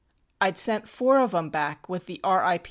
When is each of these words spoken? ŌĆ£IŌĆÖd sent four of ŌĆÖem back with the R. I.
ŌĆ£IŌĆÖd 0.41 0.57
sent 0.57 0.89
four 0.89 1.19
of 1.19 1.33
ŌĆÖem 1.33 1.51
back 1.51 1.87
with 1.87 2.07
the 2.07 2.19
R. 2.23 2.43
I. 2.43 2.59